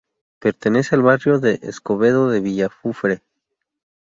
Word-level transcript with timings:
Pertenece 0.39 0.95
al 0.95 1.03
barrio 1.03 1.37
de 1.37 1.59
Escobedo 1.61 2.27
de 2.31 2.39
Villafufre. 2.39 3.21